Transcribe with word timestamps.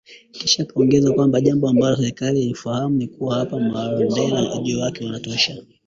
Kisha 0.31 0.63
akaongeza 0.63 1.11
kwamba 1.11 1.41
jambo 1.41 1.69
ambalo 1.69 1.95
serikali 1.95 2.39
hailifahamu 2.39 2.95
ni 2.97 3.07
kuwa 3.07 3.35
hapa 3.35 3.59
Marondera, 3.59 4.55
ujio 4.55 4.79
wake 4.79 5.05
unatosha. 5.05 5.61